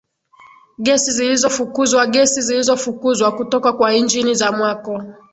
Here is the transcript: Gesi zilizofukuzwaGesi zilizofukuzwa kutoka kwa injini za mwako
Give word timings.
Gesi 0.79 1.11
zilizofukuzwaGesi 1.11 2.41
zilizofukuzwa 2.41 3.31
kutoka 3.31 3.73
kwa 3.73 3.93
injini 3.93 4.35
za 4.35 4.51
mwako 4.51 5.03